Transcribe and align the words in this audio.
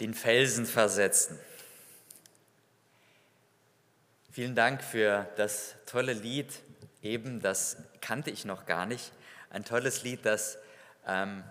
den 0.00 0.14
Felsen 0.14 0.64
versetzen. 0.64 1.38
Vielen 4.32 4.54
Dank 4.54 4.82
für 4.82 5.28
das 5.36 5.74
tolle 5.86 6.14
Lied. 6.14 6.46
Eben, 7.02 7.40
das 7.40 7.76
kannte 8.00 8.30
ich 8.30 8.44
noch 8.44 8.64
gar 8.64 8.86
nicht. 8.86 9.12
Ein 9.50 9.64
tolles 9.64 10.02
Lied, 10.02 10.24
das 10.24 10.58
ähm, 11.06 11.44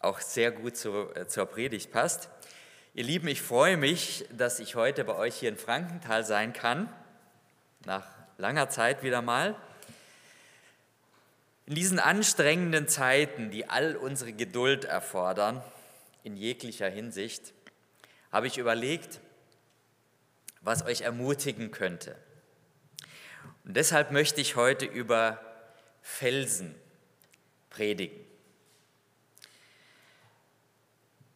auch 0.00 0.20
sehr 0.20 0.50
gut 0.50 0.76
zu, 0.76 1.14
äh, 1.14 1.28
zur 1.28 1.46
Predigt 1.46 1.92
passt. 1.92 2.28
Ihr 2.94 3.04
Lieben, 3.04 3.28
ich 3.28 3.42
freue 3.42 3.76
mich, 3.76 4.24
dass 4.32 4.58
ich 4.58 4.74
heute 4.74 5.04
bei 5.04 5.14
euch 5.14 5.36
hier 5.36 5.50
in 5.50 5.56
Frankenthal 5.56 6.24
sein 6.24 6.52
kann. 6.52 6.88
Nach 7.84 8.06
langer 8.38 8.68
Zeit 8.70 9.02
wieder 9.02 9.22
mal. 9.22 9.54
In 11.66 11.74
diesen 11.74 11.98
anstrengenden 11.98 12.88
Zeiten, 12.88 13.50
die 13.50 13.68
all 13.68 13.96
unsere 13.96 14.32
Geduld 14.32 14.84
erfordern, 14.84 15.62
in 16.24 16.36
jeglicher 16.36 16.88
Hinsicht, 16.88 17.52
habe 18.36 18.48
ich 18.48 18.58
überlegt, 18.58 19.22
was 20.60 20.84
euch 20.84 21.00
ermutigen 21.00 21.70
könnte. 21.70 22.14
Und 23.64 23.74
deshalb 23.78 24.10
möchte 24.10 24.42
ich 24.42 24.56
heute 24.56 24.84
über 24.84 25.40
Felsen 26.02 26.74
predigen. 27.70 28.20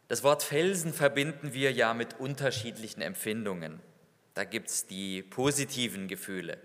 Das 0.09 0.23
Wort 0.23 0.43
Felsen 0.43 0.93
verbinden 0.93 1.55
wir 1.55 1.73
ja 1.73 1.95
mit 1.95 2.21
unterschiedlichen 2.21 3.01
Empfindungen. 3.01 3.81
Da 4.35 4.45
gibt 4.45 4.69
es 4.69 4.87
die 4.87 5.23
positiven 5.23 6.07
Gefühle. 6.07 6.59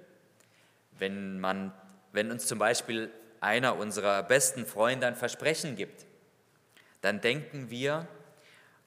Wenn, 1.00 1.40
man, 1.40 1.74
wenn 2.12 2.30
uns 2.30 2.46
zum 2.46 2.60
Beispiel 2.60 3.10
einer 3.40 3.78
unserer 3.78 4.22
besten 4.22 4.66
Freunde 4.66 5.08
ein 5.08 5.16
Versprechen 5.16 5.78
gibt, 5.78 6.06
dann 7.00 7.22
denken 7.22 7.70
wir, 7.70 8.06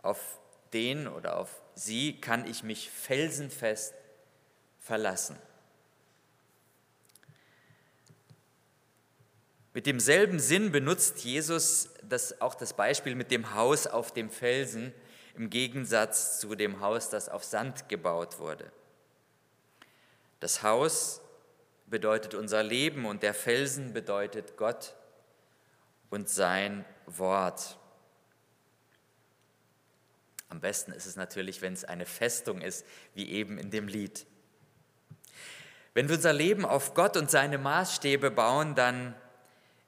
auf 0.02 0.38
den 0.72 1.08
oder 1.08 1.38
auf 1.38 1.62
sie 1.74 2.20
kann 2.20 2.46
ich 2.46 2.62
mich 2.62 2.90
felsenfest 2.90 3.94
verlassen. 4.80 5.36
Mit 9.74 9.86
demselben 9.86 10.40
Sinn 10.40 10.72
benutzt 10.72 11.20
Jesus 11.20 11.90
das, 12.02 12.40
auch 12.40 12.54
das 12.54 12.72
Beispiel 12.72 13.14
mit 13.14 13.30
dem 13.30 13.54
Haus 13.54 13.86
auf 13.86 14.12
dem 14.12 14.30
Felsen 14.30 14.92
im 15.36 15.50
Gegensatz 15.50 16.40
zu 16.40 16.56
dem 16.56 16.80
Haus, 16.80 17.10
das 17.10 17.28
auf 17.28 17.44
Sand 17.44 17.88
gebaut 17.88 18.40
wurde. 18.40 18.72
Das 20.40 20.62
Haus 20.62 21.20
bedeutet 21.86 22.34
unser 22.34 22.62
Leben 22.62 23.06
und 23.06 23.22
der 23.22 23.34
Felsen 23.34 23.92
bedeutet 23.92 24.56
Gott 24.56 24.94
und 26.10 26.28
sein 26.28 26.84
Wort. 27.06 27.78
Am 30.58 30.62
besten 30.62 30.90
ist 30.90 31.06
es 31.06 31.14
natürlich, 31.14 31.62
wenn 31.62 31.72
es 31.72 31.84
eine 31.84 32.04
Festung 32.04 32.62
ist, 32.62 32.84
wie 33.14 33.30
eben 33.30 33.58
in 33.58 33.70
dem 33.70 33.86
Lied. 33.86 34.26
Wenn 35.94 36.08
wir 36.08 36.16
unser 36.16 36.32
Leben 36.32 36.64
auf 36.64 36.94
Gott 36.94 37.16
und 37.16 37.30
seine 37.30 37.58
Maßstäbe 37.58 38.32
bauen, 38.32 38.74
dann 38.74 39.14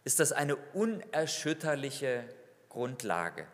ist 0.04 0.20
das 0.20 0.30
eine 0.30 0.54
unerschütterliche 0.54 2.22
Grundlage. 2.68 3.48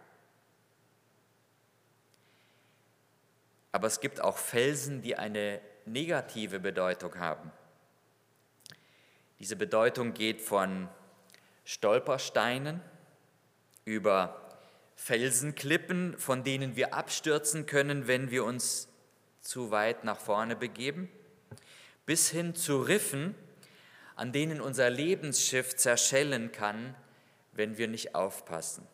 Aber 3.73 3.87
es 3.87 4.01
gibt 4.01 4.21
auch 4.21 4.37
Felsen, 4.37 5.01
die 5.01 5.17
eine 5.17 5.63
negative 5.87 6.61
Bedeutung 6.61 7.19
haben. 7.19 7.51
Diese 9.39 9.57
Bedeutung 9.57 10.13
geht 10.13 10.43
von 10.43 10.91
Stolpersteinen 11.65 12.83
über 13.87 14.46
Felsenklippen, 14.97 16.19
von 16.19 16.43
denen 16.43 16.75
wir 16.75 16.95
abstürzen 16.95 17.67
können, 17.67 18.07
wenn 18.07 18.31
wir 18.31 18.45
uns 18.45 18.89
zu 19.41 19.71
weit 19.71 20.03
nach 20.03 20.19
vorne 20.19 20.57
begeben, 20.57 21.09
bis 22.07 22.31
hin 22.31 22.55
zu 22.55 22.81
Riffen, 22.81 23.35
an 24.17 24.33
denen 24.33 24.61
unser 24.61 24.91
Lebensschiff 24.91 25.77
zerschellen 25.77 26.51
kann, 26.51 26.95
wenn 27.53 27.79
wir 27.79 27.87
nicht 27.87 28.15
aufpassen. 28.15 28.87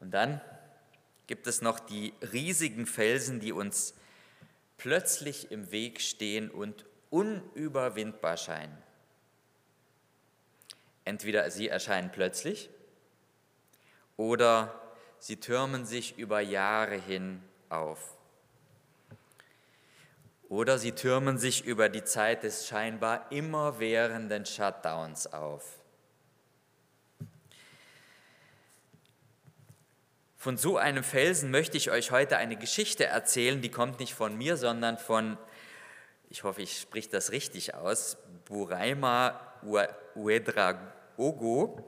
Und 0.00 0.10
dann 0.10 0.40
gibt 1.26 1.46
es 1.46 1.62
noch 1.62 1.78
die 1.80 2.14
riesigen 2.32 2.86
Felsen, 2.86 3.40
die 3.40 3.52
uns 3.52 3.94
plötzlich 4.76 5.50
im 5.50 5.70
Weg 5.70 6.00
stehen 6.00 6.50
und 6.50 6.84
unüberwindbar 7.10 8.36
scheinen. 8.36 8.76
Entweder 11.08 11.50
sie 11.50 11.68
erscheinen 11.68 12.12
plötzlich 12.12 12.68
oder 14.18 14.78
sie 15.18 15.36
türmen 15.36 15.86
sich 15.86 16.18
über 16.18 16.40
Jahre 16.40 16.96
hin 16.96 17.42
auf. 17.70 18.14
Oder 20.50 20.76
sie 20.76 20.92
türmen 20.92 21.38
sich 21.38 21.64
über 21.64 21.88
die 21.88 22.04
Zeit 22.04 22.42
des 22.42 22.66
scheinbar 22.66 23.32
immerwährenden 23.32 24.44
Shutdowns 24.44 25.32
auf. 25.32 25.78
Von 30.36 30.58
so 30.58 30.76
einem 30.76 31.02
Felsen 31.02 31.50
möchte 31.50 31.78
ich 31.78 31.90
euch 31.90 32.10
heute 32.10 32.36
eine 32.36 32.56
Geschichte 32.56 33.06
erzählen, 33.06 33.62
die 33.62 33.70
kommt 33.70 33.98
nicht 33.98 34.12
von 34.12 34.36
mir, 34.36 34.58
sondern 34.58 34.98
von, 34.98 35.38
ich 36.28 36.44
hoffe, 36.44 36.60
ich 36.60 36.78
spreche 36.78 37.08
das 37.08 37.32
richtig 37.32 37.74
aus, 37.74 38.18
Buraima 38.44 39.40
Uedrag 40.14 40.97
Ogo. 41.18 41.84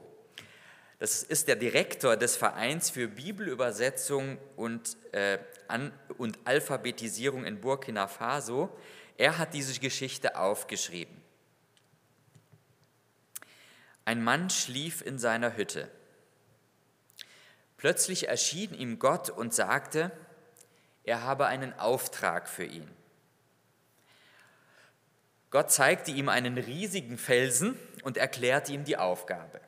Das 0.99 1.23
ist 1.23 1.47
der 1.47 1.55
Direktor 1.55 2.15
des 2.15 2.35
Vereins 2.35 2.91
für 2.91 3.07
Bibelübersetzung 3.07 4.37
und, 4.55 4.97
äh, 5.13 5.39
An 5.67 5.91
und 6.17 6.37
Alphabetisierung 6.45 7.45
in 7.45 7.59
Burkina 7.59 8.07
Faso. 8.07 8.69
Er 9.17 9.39
hat 9.39 9.53
diese 9.55 9.79
Geschichte 9.79 10.35
aufgeschrieben. 10.35 11.19
Ein 14.05 14.23
Mann 14.23 14.49
schlief 14.49 15.01
in 15.01 15.17
seiner 15.17 15.55
Hütte. 15.57 15.89
Plötzlich 17.77 18.27
erschien 18.27 18.73
ihm 18.73 18.99
Gott 18.99 19.29
und 19.31 19.55
sagte, 19.55 20.11
er 21.03 21.23
habe 21.23 21.47
einen 21.47 21.73
Auftrag 21.79 22.47
für 22.47 22.65
ihn. 22.65 22.87
Gott 25.49 25.71
zeigte 25.71 26.11
ihm 26.11 26.29
einen 26.29 26.57
riesigen 26.57 27.17
Felsen 27.17 27.77
und 28.03 28.17
erklärte 28.17 28.73
ihm 28.73 28.83
die 28.83 28.97
Aufgabe. 28.97 29.61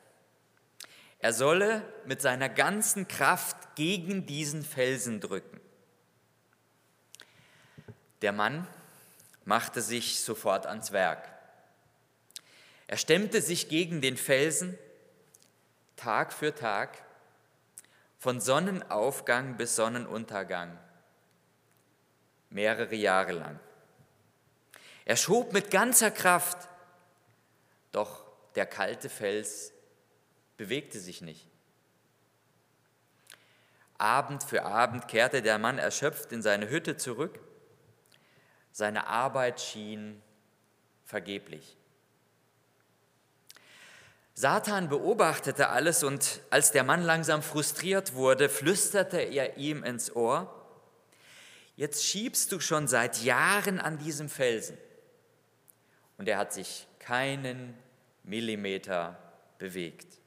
Er 1.19 1.33
solle 1.33 1.81
mit 2.05 2.21
seiner 2.21 2.49
ganzen 2.49 3.07
Kraft 3.07 3.75
gegen 3.75 4.25
diesen 4.25 4.63
Felsen 4.63 5.21
drücken. 5.21 5.61
Der 8.21 8.31
Mann 8.31 8.67
machte 9.45 9.81
sich 9.81 10.19
sofort 10.19 10.65
ans 10.65 10.91
Werk. 10.91 11.29
Er 12.87 12.97
stemmte 12.97 13.41
sich 13.41 13.69
gegen 13.69 14.01
den 14.01 14.17
Felsen 14.17 14.77
Tag 15.95 16.33
für 16.33 16.53
Tag, 16.53 17.01
von 18.17 18.39
Sonnenaufgang 18.39 19.57
bis 19.57 19.75
Sonnenuntergang, 19.75 20.77
mehrere 22.49 22.95
Jahre 22.95 23.33
lang. 23.33 23.59
Er 25.05 25.17
schob 25.17 25.53
mit 25.53 25.71
ganzer 25.71 26.11
Kraft, 26.11 26.69
doch 27.91 28.22
der 28.55 28.65
kalte 28.65 29.09
Fels 29.09 29.71
bewegte 30.57 30.99
sich 30.99 31.21
nicht. 31.21 31.47
Abend 33.97 34.43
für 34.43 34.63
Abend 34.63 35.07
kehrte 35.07 35.41
der 35.41 35.57
Mann 35.57 35.77
erschöpft 35.77 36.31
in 36.31 36.41
seine 36.41 36.69
Hütte 36.69 36.97
zurück. 36.97 37.39
Seine 38.71 39.07
Arbeit 39.07 39.61
schien 39.61 40.21
vergeblich. 41.05 41.77
Satan 44.35 44.89
beobachtete 44.89 45.69
alles 45.69 46.03
und 46.03 46.41
als 46.49 46.71
der 46.71 46.83
Mann 46.83 47.03
langsam 47.03 47.43
frustriert 47.43 48.15
wurde, 48.15 48.49
flüsterte 48.49 49.19
er 49.19 49.57
ihm 49.57 49.83
ins 49.83 50.15
Ohr, 50.15 50.51
jetzt 51.75 52.03
schiebst 52.03 52.51
du 52.51 52.59
schon 52.59 52.87
seit 52.87 53.21
Jahren 53.23 53.79
an 53.79 53.99
diesem 53.99 54.29
Felsen. 54.29 54.77
Und 56.17 56.27
er 56.27 56.39
hat 56.39 56.51
sich 56.51 56.87
keinen 56.97 57.77
Millimeter 58.23 59.17
bewegt. 59.57 60.19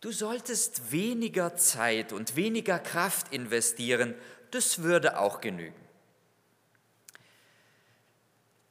Du 0.00 0.12
solltest 0.12 0.92
weniger 0.92 1.56
Zeit 1.56 2.12
und 2.12 2.36
weniger 2.36 2.78
Kraft 2.78 3.32
investieren, 3.32 4.14
das 4.50 4.82
würde 4.82 5.18
auch 5.18 5.40
genügen. 5.40 5.86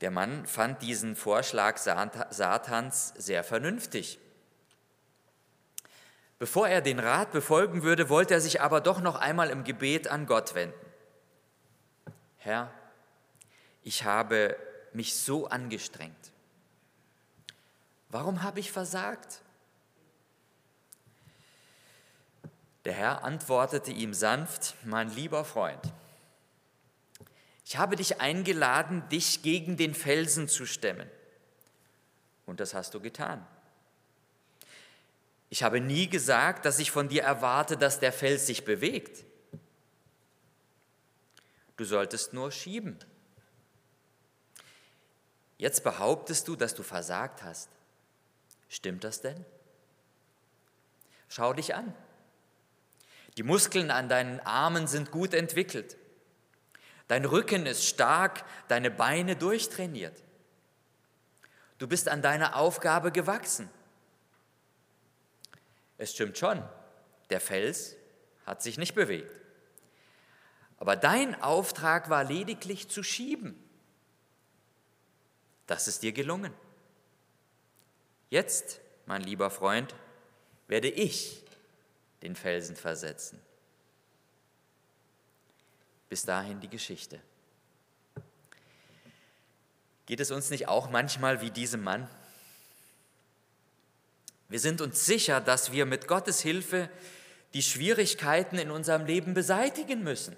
Der 0.02 0.12
Mann 0.12 0.46
fand 0.46 0.81
diesen 0.81 1.16
Vorschlag 1.16 1.78
Satans 1.78 3.13
sehr 3.18 3.44
vernünftig. 3.44 4.19
Bevor 6.38 6.68
er 6.68 6.81
den 6.81 7.00
Rat 7.00 7.31
befolgen 7.31 7.84
würde, 7.84 8.10
wollte 8.10 8.34
er 8.34 8.42
sich 8.42 8.62
aber 8.62 8.81
doch 8.81 9.00
noch 9.00 9.16
einmal 9.16 9.50
im 9.50 9.63
Gebet 9.63 10.07
an 10.07 10.25
Gott 10.25 10.54
wenden. 10.54 10.86
Herr, 12.38 12.72
ich 13.84 14.04
habe 14.04 14.57
mich 14.94 15.16
so 15.16 15.48
angestrengt. 15.48 16.25
Warum 18.16 18.44
habe 18.44 18.62
ich 18.62 18.72
versagt? 18.72 19.42
Der 22.86 22.94
Herr 22.94 23.26
antwortete 23.26 23.92
ihm 23.92 24.14
sanft, 24.14 24.74
mein 24.86 25.10
lieber 25.10 25.44
Freund, 25.44 25.82
ich 27.66 27.76
habe 27.76 27.98
dich 27.98 28.22
eingeladen, 28.22 29.06
dich 29.10 29.44
gegen 29.44 29.76
den 29.76 29.94
Felsen 29.94 30.48
zu 30.48 30.66
stemmen. 30.66 31.12
Und 32.46 32.62
das 32.62 32.74
hast 32.74 32.94
du 32.94 33.02
getan. 33.02 33.46
Ich 35.50 35.62
habe 35.62 35.82
nie 35.82 36.08
gesagt, 36.08 36.64
dass 36.64 36.80
ich 36.80 36.92
von 36.92 37.10
dir 37.10 37.24
erwarte, 37.24 37.76
dass 37.76 38.00
der 38.00 38.14
Fels 38.14 38.48
sich 38.48 38.64
bewegt. 38.64 39.26
Du 41.76 41.84
solltest 41.84 42.32
nur 42.32 42.50
schieben. 42.54 42.98
Jetzt 45.58 45.84
behauptest 45.84 46.48
du, 46.48 46.56
dass 46.56 46.74
du 46.74 46.82
versagt 46.82 47.44
hast. 47.44 47.68
Stimmt 48.75 49.06
das 49.06 49.22
denn? 49.22 49.45
Schau 51.30 51.54
dich 51.54 51.75
an. 51.75 51.95
Die 53.38 53.44
Muskeln 53.44 53.89
an 53.89 54.10
deinen 54.10 54.42
Armen 54.42 54.86
sind 54.88 55.12
gut 55.12 55.33
entwickelt. 55.33 55.95
Dein 57.07 57.24
Rücken 57.24 57.68
ist 57.68 57.86
stark, 57.86 58.44
deine 58.68 58.92
Beine 58.92 59.38
durchtrainiert. 59.38 60.22
Du 61.77 61.88
bist 61.88 62.10
an 62.10 62.22
deiner 62.22 62.57
Aufgabe 62.57 63.13
gewachsen. 63.13 63.69
Es 65.98 66.12
stimmt 66.12 66.38
schon, 66.38 66.62
der 67.30 67.39
Fels 67.39 67.95
hat 68.45 68.62
sich 68.62 68.78
nicht 68.78 68.94
bewegt. 68.94 69.39
Aber 70.80 70.98
dein 70.98 71.42
Auftrag 71.42 72.10
war 72.10 72.25
lediglich 72.25 72.89
zu 72.89 73.04
schieben. 73.04 73.57
Das 75.66 75.88
ist 75.88 76.04
dir 76.04 76.12
gelungen. 76.12 76.54
Jetzt, 78.36 78.82
mein 79.06 79.22
lieber 79.22 79.50
Freund, 79.50 79.96
werde 80.68 80.90
ich 80.90 81.42
den 82.22 82.36
Felsen 82.36 82.76
versetzen. 82.76 83.40
Bis 86.10 86.24
dahin 86.24 86.60
die 86.60 86.68
Geschichte. 86.68 87.22
Geht 90.06 90.20
es 90.20 90.32
uns 90.32 90.50
nicht 90.50 90.68
auch 90.68 90.90
manchmal 90.90 91.40
wie 91.40 91.50
diesem 91.50 91.82
Mann? 91.82 92.10
Wir 94.50 94.60
sind 94.60 94.81
uns 94.81 95.06
sicher, 95.06 95.40
dass 95.40 95.72
wir 95.72 95.86
mit 95.86 96.06
Gottes 96.06 96.42
Hilfe 96.42 96.90
die 97.54 97.64
Schwierigkeiten 97.64 98.58
in 98.58 98.70
unserem 98.70 99.06
Leben 99.06 99.34
beseitigen 99.34 100.04
müssen. 100.04 100.36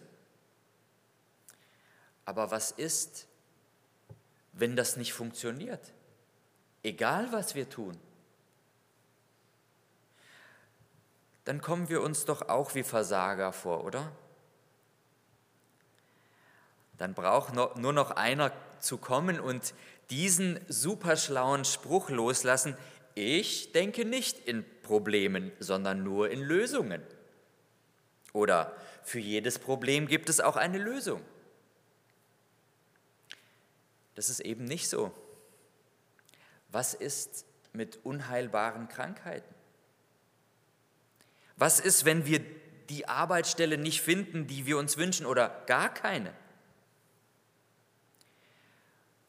Aber 2.26 2.52
was 2.52 2.70
ist, 2.70 3.26
wenn 4.54 4.76
das 4.76 4.98
nicht 4.98 5.14
funktioniert? 5.14 5.94
Egal 6.88 7.34
was 7.34 7.54
wir 7.54 7.69
tun. 7.69 8.00
Dann 11.44 11.60
kommen 11.60 11.89
wir 11.89 12.01
uns 12.01 12.24
doch 12.24 12.48
auch 12.48 12.75
wie 12.75 12.84
Versager 12.84 13.51
vor, 13.51 13.84
oder? 13.84 14.10
Dann 16.98 17.13
braucht 17.13 17.54
nur 17.54 17.92
noch 17.92 18.12
einer 18.12 18.54
zu 18.80 18.98
kommen 18.98 19.38
und 19.38 19.74
diesen 20.12 20.62
superschlauen 20.69 21.66
Spruch 21.66 22.10
loslassen, 22.10 22.78
ich 23.16 23.74
denke 23.74 24.06
nicht 24.06 24.40
in 24.48 24.63
Problemen, 24.81 25.51
sondern 25.60 26.06
nur 26.06 26.30
in 26.30 26.40
Lösungen. 26.40 27.01
Oder 28.31 28.74
für 29.04 29.19
jedes 29.19 29.60
Problem 29.60 30.07
gibt 30.07 30.30
es 30.30 30.40
auch 30.40 30.56
eine 30.56 30.78
Lösung. 30.78 31.22
Das 34.16 34.30
ist 34.30 34.40
eben 34.40 34.63
nicht 34.63 34.88
so. 34.88 35.12
Was 36.69 36.94
ist 36.94 37.46
mit 37.74 38.00
unheilbaren 38.04 38.88
Krankheiten? 38.88 39.54
Was 41.56 41.80
ist, 41.80 42.06
wenn 42.06 42.25
wir 42.25 42.40
die 42.90 43.08
Arbeitsstelle 43.08 43.78
nicht 43.78 44.02
finden, 44.02 44.48
die 44.48 44.66
wir 44.66 44.78
uns 44.78 44.98
wünschen 44.98 45.25
oder 45.25 45.64
gar 45.66 45.94
keine? 45.94 46.34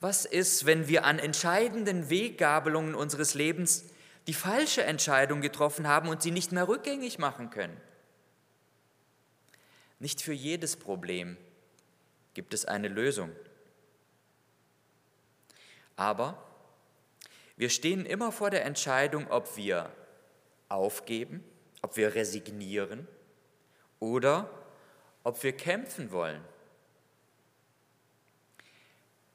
Was 0.00 0.24
ist, 0.24 0.64
wenn 0.66 0.86
wir 0.88 1.04
an 1.04 1.18
entscheidenden 1.18 2.08
Weggabelungen 2.08 2.94
unseres 2.94 3.34
Lebens 3.34 3.84
die 4.26 4.34
falsche 4.34 4.84
Entscheidung 4.84 5.40
getroffen 5.40 5.88
haben 5.88 6.08
und 6.08 6.22
sie 6.22 6.30
nicht 6.30 6.52
mehr 6.52 6.68
rückgängig 6.68 7.18
machen 7.18 7.50
können? 7.50 7.80
Nicht 9.98 10.22
für 10.22 10.32
jedes 10.32 10.76
Problem 10.76 11.36
gibt 12.34 12.54
es 12.54 12.64
eine 12.64 12.86
Lösung. 12.86 13.32
Aber 15.96 16.47
wir 17.58 17.70
stehen 17.70 18.06
immer 18.06 18.30
vor 18.30 18.50
der 18.50 18.64
Entscheidung, 18.64 19.28
ob 19.32 19.56
wir 19.56 19.92
aufgeben, 20.68 21.42
ob 21.82 21.96
wir 21.96 22.14
resignieren 22.14 23.08
oder 23.98 24.48
ob 25.24 25.42
wir 25.42 25.52
kämpfen 25.52 26.12
wollen. 26.12 26.40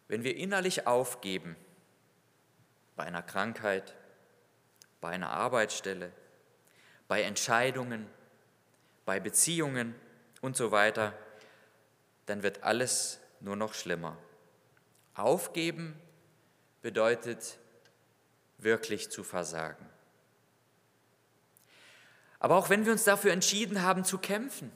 Wenn 0.08 0.24
wir 0.24 0.38
innerlich 0.38 0.88
aufgeben, 0.88 1.58
bei 2.96 3.04
einer 3.04 3.24
Krankheit, 3.24 3.94
bei 5.02 5.10
einer 5.10 5.32
Arbeitsstelle, 5.32 6.10
bei 7.10 7.24
Entscheidungen, 7.24 8.08
bei 9.04 9.20
Beziehungen 9.20 9.96
und 10.40 10.56
so 10.56 10.72
weiter, 10.72 11.12
dann 12.26 12.42
wird 12.42 12.64
alles 12.64 13.20
nur 13.42 13.58
noch 13.58 13.74
schlimmer. 13.74 14.18
Aufgeben 15.14 16.00
bedeutet 16.82 17.58
wirklich 18.64 19.12
zu 19.12 19.24
versagen. 19.24 19.86
Aber 22.40 22.58
auch 22.58 22.70
wenn 22.70 22.86
wir 22.86 22.92
uns 22.92 23.04
dafür 23.04 23.32
entschieden 23.32 23.82
haben 23.84 24.04
zu 24.04 24.18
kämpfen, 24.18 24.72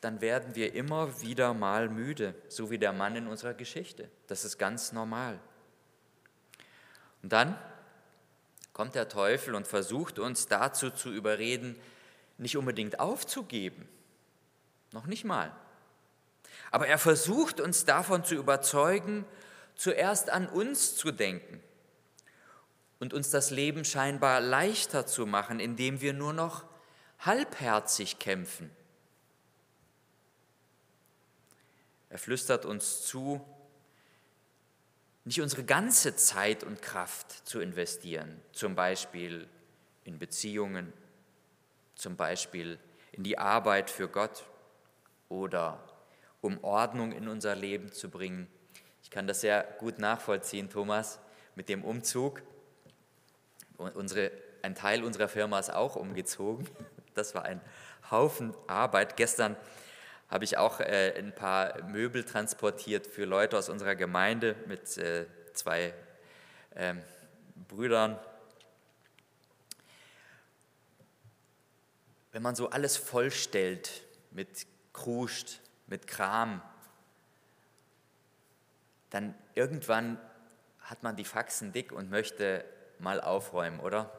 dann 0.00 0.20
werden 0.20 0.54
wir 0.54 0.74
immer 0.74 1.20
wieder 1.22 1.54
mal 1.54 1.88
müde, 1.88 2.34
so 2.48 2.70
wie 2.70 2.78
der 2.78 2.92
Mann 2.92 3.16
in 3.16 3.26
unserer 3.26 3.54
Geschichte. 3.54 4.10
Das 4.26 4.44
ist 4.44 4.58
ganz 4.58 4.92
normal. 4.92 5.38
Und 7.22 7.32
dann 7.32 7.58
kommt 8.74 8.94
der 8.94 9.08
Teufel 9.08 9.54
und 9.54 9.66
versucht 9.66 10.18
uns 10.18 10.46
dazu 10.46 10.90
zu 10.90 11.10
überreden, 11.10 11.78
nicht 12.36 12.56
unbedingt 12.56 13.00
aufzugeben. 13.00 13.88
Noch 14.92 15.06
nicht 15.06 15.24
mal. 15.24 15.54
Aber 16.70 16.86
er 16.86 16.98
versucht 16.98 17.60
uns 17.60 17.84
davon 17.84 18.24
zu 18.24 18.34
überzeugen, 18.34 19.24
zuerst 19.74 20.30
an 20.30 20.48
uns 20.48 20.96
zu 20.96 21.10
denken 21.10 21.60
und 23.00 23.12
uns 23.12 23.30
das 23.30 23.50
Leben 23.50 23.84
scheinbar 23.84 24.40
leichter 24.40 25.06
zu 25.06 25.26
machen, 25.26 25.60
indem 25.60 26.00
wir 26.00 26.12
nur 26.12 26.32
noch 26.32 26.64
halbherzig 27.18 28.18
kämpfen 28.18 28.70
Er 32.14 32.18
flüstert 32.18 32.64
uns 32.64 33.04
zu, 33.04 33.44
nicht 35.24 35.40
unsere 35.40 35.64
ganze 35.64 36.14
Zeit 36.14 36.62
und 36.62 36.80
Kraft 36.80 37.32
zu 37.44 37.58
investieren, 37.58 38.40
zum 38.52 38.76
Beispiel 38.76 39.48
in 40.04 40.20
Beziehungen, 40.20 40.92
zum 41.96 42.14
Beispiel 42.14 42.78
in 43.10 43.24
die 43.24 43.36
Arbeit 43.36 43.90
für 43.90 44.06
Gott 44.06 44.44
oder 45.28 45.82
um 46.40 46.62
Ordnung 46.62 47.10
in 47.10 47.26
unser 47.26 47.56
Leben 47.56 47.90
zu 47.90 48.08
bringen. 48.08 48.46
Kann 49.14 49.28
das 49.28 49.42
sehr 49.42 49.62
gut 49.78 50.00
nachvollziehen, 50.00 50.68
Thomas, 50.68 51.20
mit 51.54 51.68
dem 51.68 51.84
Umzug. 51.84 52.42
Unsere, 53.76 54.32
ein 54.62 54.74
Teil 54.74 55.04
unserer 55.04 55.28
Firma 55.28 55.60
ist 55.60 55.72
auch 55.72 55.94
umgezogen. 55.94 56.68
Das 57.14 57.32
war 57.32 57.44
ein 57.44 57.60
Haufen 58.10 58.52
Arbeit. 58.66 59.16
Gestern 59.16 59.54
habe 60.28 60.42
ich 60.42 60.58
auch 60.58 60.80
äh, 60.80 61.14
ein 61.16 61.32
paar 61.32 61.80
Möbel 61.84 62.24
transportiert 62.24 63.06
für 63.06 63.24
Leute 63.24 63.56
aus 63.56 63.68
unserer 63.68 63.94
Gemeinde 63.94 64.56
mit 64.66 64.98
äh, 64.98 65.26
zwei 65.52 65.94
ähm, 66.74 67.00
Brüdern. 67.68 68.18
Wenn 72.32 72.42
man 72.42 72.56
so 72.56 72.70
alles 72.70 72.96
vollstellt 72.96 74.02
mit 74.32 74.66
Kruscht, 74.92 75.60
mit 75.86 76.08
Kram, 76.08 76.60
dann 79.14 79.32
irgendwann 79.54 80.18
hat 80.80 81.04
man 81.04 81.14
die 81.14 81.24
Faxen 81.24 81.70
dick 81.72 81.92
und 81.92 82.10
möchte 82.10 82.64
mal 82.98 83.20
aufräumen, 83.20 83.78
oder? 83.78 84.10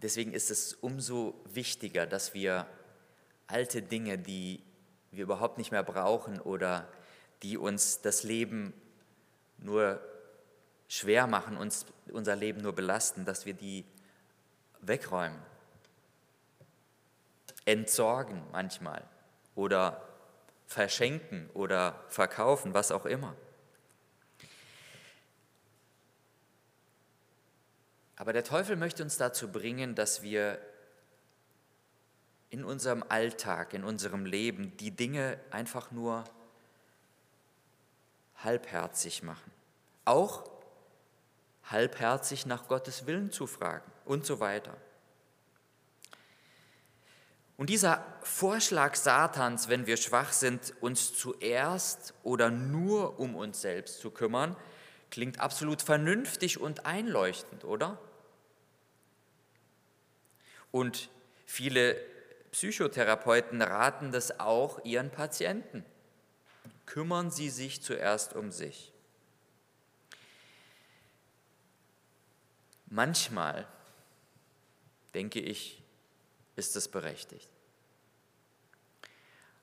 Deswegen 0.00 0.32
ist 0.32 0.50
es 0.50 0.72
umso 0.72 1.34
wichtiger, 1.44 2.06
dass 2.06 2.32
wir 2.32 2.66
alte 3.46 3.82
Dinge, 3.82 4.18
die 4.18 4.62
wir 5.12 5.24
überhaupt 5.24 5.58
nicht 5.58 5.70
mehr 5.70 5.82
brauchen 5.82 6.40
oder 6.40 6.88
die 7.42 7.58
uns 7.58 8.00
das 8.00 8.22
Leben 8.22 8.72
nur 9.58 10.00
schwer 10.88 11.26
machen, 11.26 11.58
uns 11.58 11.84
unser 12.10 12.36
Leben 12.36 12.62
nur 12.62 12.74
belasten, 12.74 13.26
dass 13.26 13.44
wir 13.44 13.54
die 13.54 13.84
wegräumen, 14.80 15.38
entsorgen 17.66 18.42
manchmal 18.50 19.02
oder 19.54 20.13
verschenken 20.74 21.48
oder 21.54 22.02
verkaufen, 22.08 22.74
was 22.74 22.90
auch 22.90 23.06
immer. 23.06 23.36
Aber 28.16 28.32
der 28.32 28.42
Teufel 28.42 28.74
möchte 28.74 29.04
uns 29.04 29.16
dazu 29.16 29.52
bringen, 29.52 29.94
dass 29.94 30.22
wir 30.22 30.58
in 32.50 32.64
unserem 32.64 33.04
Alltag, 33.08 33.72
in 33.72 33.84
unserem 33.84 34.26
Leben 34.26 34.76
die 34.78 34.90
Dinge 34.90 35.38
einfach 35.52 35.92
nur 35.92 36.24
halbherzig 38.38 39.22
machen. 39.22 39.52
Auch 40.04 40.50
halbherzig 41.70 42.46
nach 42.46 42.66
Gottes 42.66 43.06
Willen 43.06 43.30
zu 43.30 43.46
fragen 43.46 43.88
und 44.04 44.26
so 44.26 44.40
weiter. 44.40 44.76
Und 47.56 47.70
dieser 47.70 48.04
Vorschlag 48.22 48.96
Satans, 48.96 49.68
wenn 49.68 49.86
wir 49.86 49.96
schwach 49.96 50.32
sind, 50.32 50.74
uns 50.80 51.16
zuerst 51.16 52.14
oder 52.24 52.50
nur 52.50 53.20
um 53.20 53.36
uns 53.36 53.60
selbst 53.60 54.00
zu 54.00 54.10
kümmern, 54.10 54.56
klingt 55.10 55.38
absolut 55.38 55.80
vernünftig 55.80 56.58
und 56.58 56.86
einleuchtend, 56.86 57.64
oder? 57.64 57.98
Und 60.72 61.08
viele 61.46 61.94
Psychotherapeuten 62.50 63.62
raten 63.62 64.10
das 64.10 64.40
auch 64.40 64.84
ihren 64.84 65.10
Patienten. 65.10 65.84
Kümmern 66.86 67.30
Sie 67.30 67.48
sich 67.48 67.80
zuerst 67.80 68.34
um 68.34 68.50
sich. 68.50 68.92
Manchmal, 72.86 73.68
denke 75.14 75.38
ich, 75.38 75.83
ist 76.56 76.76
das 76.76 76.88
berechtigt. 76.88 77.50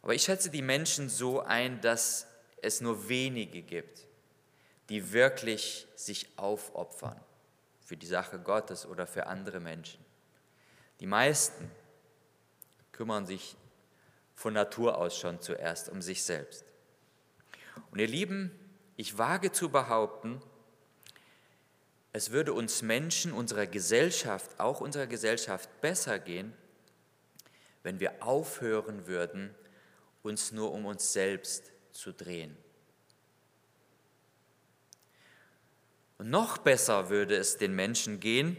Aber 0.02 0.16
ich 0.16 0.24
schätze 0.24 0.50
die 0.50 0.62
Menschen 0.62 1.10
so 1.10 1.42
ein, 1.42 1.80
dass 1.82 2.28
es 2.62 2.82
nur 2.82 3.08
wenige 3.08 3.62
gibt, 3.62 4.08
die 4.90 5.14
wirklich 5.14 5.88
sich 5.96 6.28
aufopfern 6.38 7.20
für 7.82 7.98
die 7.98 8.08
Sache 8.08 8.40
Gottes 8.40 8.86
oder 8.86 9.06
für 9.06 9.28
andere 9.28 9.60
Menschen. 9.60 10.04
Die 11.00 11.08
meisten 11.08 11.70
kümmern 12.92 13.26
sich 13.26 13.56
von 14.36 14.54
Natur 14.54 14.98
aus 14.98 15.18
schon 15.18 15.42
zuerst 15.42 15.90
um 15.90 16.02
sich 16.02 16.24
selbst. 16.24 16.66
Und 17.92 18.00
ihr 18.00 18.08
Lieben, 18.08 18.52
ich 18.98 19.18
wage 19.18 19.52
zu 19.52 19.70
behaupten, 19.70 20.42
es 22.14 22.32
würde 22.32 22.54
uns 22.54 22.82
Menschen, 22.82 23.32
unserer 23.32 23.68
Gesellschaft, 23.68 24.60
auch 24.60 24.82
unserer 24.82 25.08
Gesellschaft 25.08 25.70
besser 25.82 26.20
gehen, 26.20 26.54
wenn 27.84 28.00
wir 28.00 28.24
aufhören 28.24 29.08
würden, 29.08 29.54
uns 30.24 30.52
nur 30.52 30.72
um 30.72 30.86
uns 30.86 31.14
selbst 31.14 31.72
zu 31.92 32.14
drehen. 32.14 32.56
Und 36.18 36.30
noch 36.30 36.60
besser 36.60 37.10
würde 37.10 37.36
es 37.36 37.58
den 37.58 37.76
Menschen 37.76 38.20
gehen, 38.20 38.56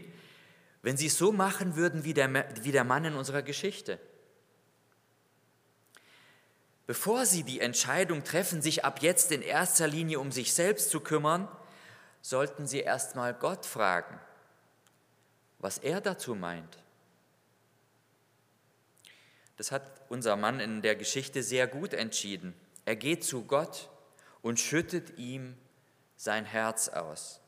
wenn 0.81 0.97
sie 0.97 1.07
es 1.07 1.17
so 1.17 1.31
machen 1.31 1.77
würden 1.77 2.03
wie 2.03 2.13
der, 2.13 2.45
wie 2.61 2.73
der 2.73 2.83
Mann 2.83 3.05
in 3.05 3.15
unserer 3.15 3.41
Geschichte. 3.41 3.99
Bevor 6.85 7.25
sie 7.25 7.43
die 7.43 7.61
Entscheidung 7.61 8.25
treffen, 8.25 8.61
sich 8.61 8.83
ab 8.83 9.01
jetzt 9.01 9.31
in 9.31 9.41
erster 9.41 9.87
Linie 9.87 10.19
um 10.19 10.33
sich 10.33 10.53
selbst 10.53 10.89
zu 10.89 10.99
kümmern, 10.99 11.47
sollten 12.21 12.67
sie 12.67 12.81
erstmal 12.81 13.33
Gott 13.33 13.65
fragen, 13.65 14.19
was 15.59 15.77
er 15.77 16.01
dazu 16.01 16.35
meint. 16.35 16.77
Das 19.57 19.71
hat 19.71 20.01
unser 20.09 20.35
Mann 20.35 20.59
in 20.59 20.81
der 20.81 20.95
Geschichte 20.95 21.43
sehr 21.43 21.67
gut 21.67 21.93
entschieden. 21.93 22.53
Er 22.85 22.95
geht 22.95 23.23
zu 23.23 23.43
Gott 23.43 23.89
und 24.41 24.59
schüttet 24.59 25.17
ihm 25.17 25.55
sein 26.17 26.45
Herz 26.45 26.89
aus. 26.89 27.39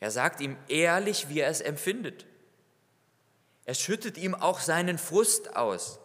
Er 0.00 0.10
sagt 0.10 0.40
ihm 0.40 0.56
ehrlich, 0.68 1.28
wie 1.28 1.40
er 1.40 1.50
es 1.50 1.60
empfindet. 1.60 2.26
Er 3.66 3.74
schüttet 3.74 4.16
ihm 4.16 4.34
auch 4.34 4.60
seinen 4.60 4.98
Frust 4.98 5.54
aus. 5.54 6.00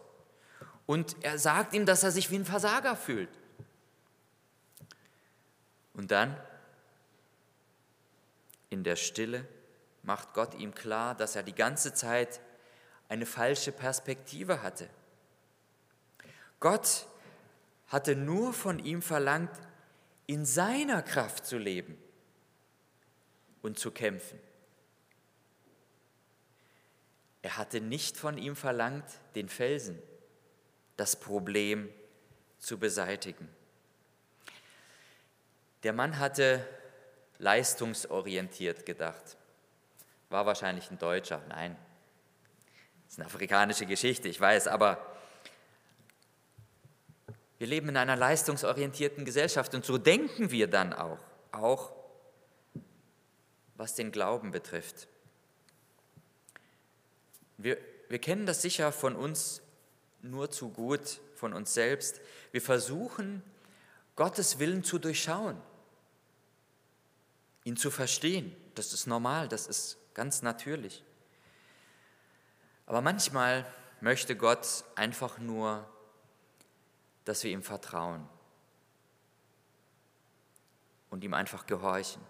Und 0.84 1.16
er 1.22 1.38
sagt 1.38 1.72
ihm, 1.72 1.86
dass 1.86 2.02
er 2.02 2.10
sich 2.10 2.30
wie 2.30 2.36
ein 2.36 2.44
Versager 2.44 2.94
fühlt. 2.94 3.30
Und 5.94 6.10
dann, 6.10 6.36
in 8.68 8.84
der 8.84 8.96
Stille, 8.96 9.48
macht 10.02 10.34
Gott 10.34 10.54
ihm 10.54 10.74
klar, 10.74 11.14
dass 11.14 11.34
er 11.34 11.42
die 11.42 11.54
ganze 11.54 11.94
Zeit 11.94 12.40
eine 13.08 13.26
falsche 13.26 13.72
Perspektive 13.72 14.62
hatte. 14.62 14.88
Gott 16.60 17.06
hatte 17.88 18.16
nur 18.16 18.52
von 18.52 18.78
ihm 18.78 19.02
verlangt, 19.02 19.54
in 20.26 20.44
seiner 20.44 21.02
Kraft 21.02 21.46
zu 21.46 21.58
leben 21.58 21.96
und 23.62 23.78
zu 23.78 23.90
kämpfen. 23.90 24.40
Er 27.42 27.56
hatte 27.58 27.80
nicht 27.80 28.16
von 28.16 28.38
ihm 28.38 28.56
verlangt, 28.56 29.04
den 29.36 29.48
Felsen 29.48 30.02
das 30.96 31.14
Problem 31.14 31.88
zu 32.58 32.78
beseitigen. 32.78 33.48
Der 35.82 35.92
Mann 35.92 36.18
hatte 36.18 36.66
leistungsorientiert 37.38 38.86
gedacht. 38.86 39.36
War 40.30 40.46
wahrscheinlich 40.46 40.90
ein 40.90 40.98
Deutscher, 40.98 41.40
nein. 41.48 41.76
Das 43.06 43.14
ist 43.14 43.18
eine 43.18 43.26
afrikanische 43.26 43.86
Geschichte, 43.86 44.28
ich 44.28 44.40
weiß, 44.40 44.68
aber 44.68 45.16
wir 47.58 47.66
leben 47.66 47.88
in 47.88 47.96
einer 47.96 48.16
leistungsorientierten 48.16 49.24
Gesellschaft 49.24 49.74
und 49.74 49.84
so 49.84 49.96
denken 49.96 50.50
wir 50.50 50.68
dann 50.68 50.92
auch, 50.92 51.18
auch 51.52 51.92
was 53.76 53.94
den 53.94 54.12
Glauben 54.12 54.50
betrifft. 54.50 55.08
Wir, 57.56 57.78
wir 58.08 58.18
kennen 58.18 58.44
das 58.44 58.60
sicher 58.60 58.92
von 58.92 59.16
uns 59.16 59.62
nur 60.20 60.50
zu 60.50 60.70
gut 60.70 61.20
von 61.34 61.52
uns 61.52 61.74
selbst. 61.74 62.20
Wir 62.52 62.60
versuchen, 62.60 63.42
Gottes 64.16 64.58
Willen 64.58 64.82
zu 64.82 64.98
durchschauen, 64.98 65.60
ihn 67.64 67.76
zu 67.76 67.90
verstehen. 67.90 68.54
Das 68.74 68.92
ist 68.92 69.06
normal, 69.06 69.48
das 69.48 69.66
ist 69.66 69.98
ganz 70.14 70.42
natürlich. 70.42 71.04
Aber 72.86 73.00
manchmal 73.00 73.66
möchte 74.00 74.36
Gott 74.36 74.84
einfach 74.94 75.38
nur, 75.38 75.84
dass 77.24 77.42
wir 77.42 77.50
ihm 77.50 77.62
vertrauen 77.62 78.26
und 81.10 81.24
ihm 81.24 81.34
einfach 81.34 81.66
gehorchen. 81.66 82.22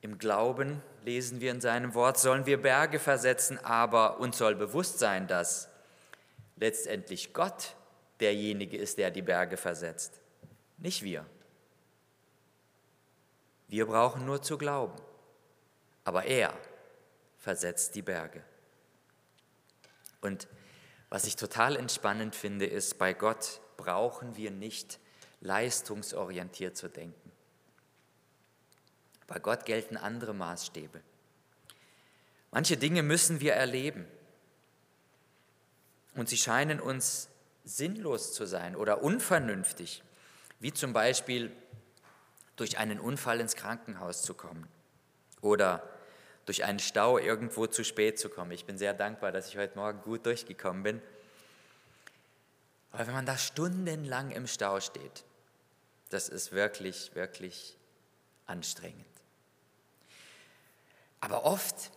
Im 0.00 0.16
Glauben, 0.16 0.82
lesen 1.04 1.40
wir 1.40 1.50
in 1.50 1.60
seinem 1.60 1.92
Wort, 1.94 2.18
sollen 2.18 2.46
wir 2.46 2.60
Berge 2.60 2.98
versetzen, 2.98 3.58
aber 3.58 4.18
uns 4.18 4.38
soll 4.38 4.54
bewusst 4.54 4.98
sein, 4.98 5.28
dass 5.28 5.68
letztendlich 6.56 7.34
Gott 7.34 7.74
derjenige 8.20 8.78
ist, 8.78 8.96
der 8.96 9.10
die 9.10 9.22
Berge 9.22 9.58
versetzt, 9.58 10.20
nicht 10.78 11.02
wir. 11.02 11.26
Wir 13.68 13.86
brauchen 13.86 14.24
nur 14.24 14.40
zu 14.40 14.56
glauben, 14.56 15.00
aber 16.04 16.24
er 16.24 16.56
versetzt 17.38 17.94
die 17.94 18.02
Berge. 18.02 18.42
Und 20.20 20.48
was 21.08 21.24
ich 21.24 21.36
total 21.36 21.76
entspannend 21.76 22.36
finde, 22.36 22.66
ist, 22.66 22.98
bei 22.98 23.14
Gott 23.14 23.60
brauchen 23.76 24.36
wir 24.36 24.50
nicht 24.50 25.00
leistungsorientiert 25.40 26.76
zu 26.76 26.88
denken. 26.88 27.32
Bei 29.26 29.38
Gott 29.38 29.64
gelten 29.64 29.96
andere 29.96 30.34
Maßstäbe. 30.34 31.00
Manche 32.50 32.76
Dinge 32.76 33.02
müssen 33.02 33.40
wir 33.40 33.54
erleben. 33.54 34.06
Und 36.14 36.28
sie 36.28 36.36
scheinen 36.36 36.80
uns 36.80 37.28
sinnlos 37.64 38.34
zu 38.34 38.46
sein 38.46 38.74
oder 38.74 39.02
unvernünftig, 39.02 40.02
wie 40.58 40.72
zum 40.72 40.92
Beispiel 40.92 41.52
durch 42.56 42.78
einen 42.78 43.00
Unfall 43.00 43.40
ins 43.40 43.54
Krankenhaus 43.54 44.22
zu 44.22 44.34
kommen 44.34 44.68
oder 45.40 45.82
durch 46.46 46.64
einen 46.64 46.78
Stau 46.78 47.18
irgendwo 47.18 47.66
zu 47.66 47.84
spät 47.84 48.18
zu 48.18 48.28
kommen. 48.28 48.50
Ich 48.52 48.64
bin 48.64 48.78
sehr 48.78 48.94
dankbar, 48.94 49.32
dass 49.32 49.48
ich 49.48 49.56
heute 49.56 49.76
Morgen 49.76 50.00
gut 50.02 50.26
durchgekommen 50.26 50.82
bin. 50.82 51.02
Aber 52.92 53.06
wenn 53.06 53.14
man 53.14 53.26
da 53.26 53.38
stundenlang 53.38 54.30
im 54.30 54.46
Stau 54.46 54.80
steht, 54.80 55.24
das 56.08 56.28
ist 56.28 56.52
wirklich, 56.52 57.14
wirklich 57.14 57.76
anstrengend. 58.46 59.06
Aber 61.20 61.44
oft 61.44 61.92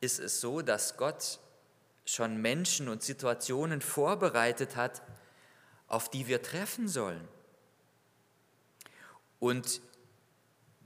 ist 0.00 0.18
es 0.18 0.40
so, 0.40 0.62
dass 0.62 0.96
Gott 0.96 1.38
schon 2.04 2.40
Menschen 2.40 2.88
und 2.88 3.02
Situationen 3.02 3.82
vorbereitet 3.82 4.76
hat, 4.76 5.02
auf 5.88 6.08
die 6.10 6.26
wir 6.26 6.42
treffen 6.42 6.88
sollen 6.88 7.28
und 9.40 9.80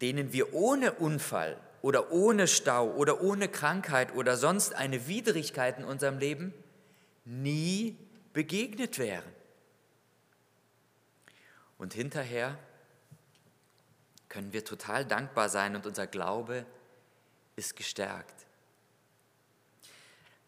denen 0.02 0.32
wir 0.32 0.52
ohne 0.52 0.92
Unfall 0.92 1.56
oder 1.80 2.10
ohne 2.10 2.48
Stau 2.48 2.90
oder 2.92 3.22
ohne 3.22 3.48
Krankheit 3.48 4.14
oder 4.14 4.36
sonst 4.36 4.74
eine 4.74 5.06
Widrigkeit 5.06 5.78
in 5.78 5.84
unserem 5.84 6.18
Leben 6.18 6.52
nie 7.24 7.96
begegnet 8.32 8.98
wären. 8.98 9.32
Und 11.78 11.94
hinterher 11.94 12.58
können 14.28 14.52
wir 14.52 14.64
total 14.64 15.04
dankbar 15.04 15.48
sein 15.48 15.76
und 15.76 15.86
unser 15.86 16.06
Glaube 16.06 16.66
ist 17.54 17.76
gestärkt. 17.76 18.46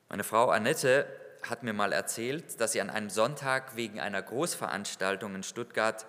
Meine 0.08 0.24
Frau 0.24 0.50
Annette 0.50 1.06
hat 1.42 1.62
mir 1.62 1.72
mal 1.74 1.92
erzählt, 1.92 2.60
dass 2.60 2.72
sie 2.72 2.80
an 2.80 2.90
einem 2.90 3.10
Sonntag 3.10 3.76
wegen 3.76 4.00
einer 4.00 4.22
Großveranstaltung 4.22 5.34
in 5.34 5.42
Stuttgart 5.42 6.06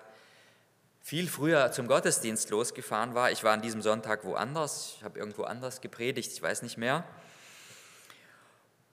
viel 1.06 1.28
früher 1.28 1.72
zum 1.72 1.88
Gottesdienst 1.88 2.50
losgefahren 2.50 3.14
war. 3.14 3.30
Ich 3.30 3.44
war 3.44 3.54
an 3.54 3.62
diesem 3.62 3.84
Sonntag 3.84 4.24
woanders, 4.24 4.96
ich 4.98 5.04
habe 5.04 5.20
irgendwo 5.20 5.44
anders 5.44 5.80
gepredigt, 5.82 6.32
ich 6.34 6.42
weiß 6.42 6.64
nicht 6.64 6.78
mehr. 6.78 7.04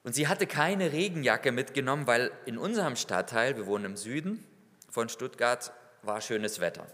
Und 0.03 0.15
sie 0.15 0.29
hatte 0.29 0.47
keine 0.47 0.93
Regenjacke 0.93 1.53
mitgenommen, 1.53 2.07
weil 2.07 2.31
in 2.45 2.59
unserem 2.59 2.97
Stadtteil, 2.97 3.57
wir 3.57 3.65
wohnen 3.65 3.87
im 3.87 3.97
Süden 3.97 4.47
von 4.91 5.09
Stuttgart, 5.09 5.73
war 6.03 6.21
schönes 6.21 6.61
Wetter. 6.61 6.87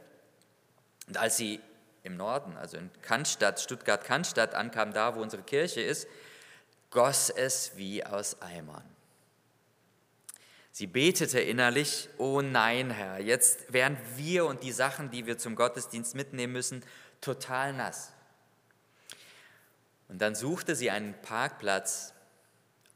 Und 1.09 1.17
als 1.17 1.37
sie 1.37 1.59
im 2.05 2.17
Norden, 2.17 2.57
also 2.57 2.77
in 2.77 2.89
Cannstatt, 3.03 3.59
Stuttgart-Cannstatt 3.59 4.55
ankam, 4.55 4.93
da 4.93 5.17
wo 5.17 5.21
unsere 5.21 5.43
Kirche 5.43 5.81
ist, 5.81 6.07
goss 6.91 7.29
es 7.29 7.73
wie 7.75 8.07
aus 8.07 8.41
Eimern. 8.41 8.85
Sie 10.79 10.87
betete 10.87 11.41
innerlich, 11.41 12.09
oh 12.19 12.41
nein, 12.41 12.91
Herr, 12.91 13.19
jetzt 13.19 13.73
wären 13.73 13.99
wir 14.15 14.47
und 14.47 14.63
die 14.63 14.71
Sachen, 14.71 15.11
die 15.11 15.27
wir 15.27 15.37
zum 15.37 15.57
Gottesdienst 15.57 16.15
mitnehmen 16.15 16.53
müssen, 16.53 16.85
total 17.21 17.73
nass. 17.73 18.13
Und 20.07 20.23
dann 20.23 20.37
suchte 20.37 20.77
sie 20.77 20.93
einen 20.93 21.21
Parkplatz 21.21 22.15